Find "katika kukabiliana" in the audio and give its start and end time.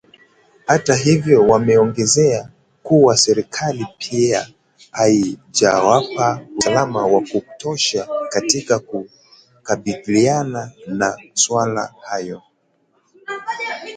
8.29-10.71